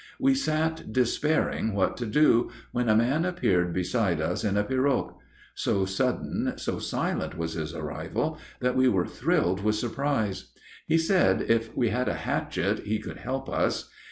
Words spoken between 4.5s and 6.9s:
a pirogue. So sudden, so